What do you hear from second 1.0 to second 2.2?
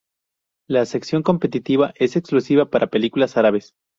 competitiva es